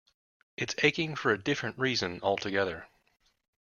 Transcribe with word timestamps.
It's 0.57 0.73
aching 0.81 1.15
for 1.15 1.29
a 1.31 1.37
different 1.39 1.77
reason 1.77 2.19
altogether. 2.23 2.87